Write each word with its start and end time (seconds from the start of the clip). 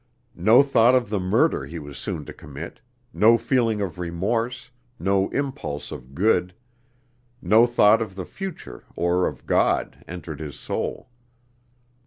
No 0.33 0.63
thought 0.63 0.95
of 0.95 1.11
the 1.11 1.19
murder 1.19 1.67
he 1.67 1.77
was 1.77 1.95
soon 1.95 2.25
to 2.25 2.33
commit; 2.33 2.79
no 3.13 3.37
feeling 3.37 3.81
of 3.81 3.99
remorse, 3.99 4.71
no 4.97 5.29
impulse 5.29 5.91
of 5.91 6.15
good; 6.15 6.55
no 7.39 7.67
thought 7.67 8.01
of 8.01 8.15
the 8.15 8.25
future 8.25 8.83
or 8.95 9.27
of 9.27 9.45
God 9.45 10.03
entered 10.07 10.39
his 10.39 10.57
soul. 10.57 11.11